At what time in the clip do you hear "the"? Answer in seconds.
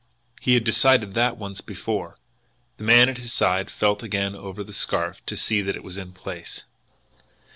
2.77-2.83, 4.63-4.73